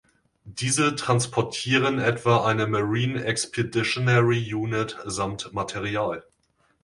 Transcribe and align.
Diese 0.45 0.95
transportieren 0.95 1.99
etwa 1.99 2.43
eine 2.43 2.65
Marine 2.65 3.23
Expeditionary 3.23 4.51
Unit 4.51 4.97
samt 5.05 5.53
Material. 5.53 6.25